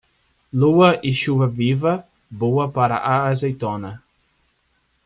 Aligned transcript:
Lua 0.61 0.99
e 1.09 1.11
chuva 1.13 1.45
viva, 1.47 2.03
boa 2.27 2.67
para 2.71 2.97
a 2.97 3.27
azeitona. 3.29 4.01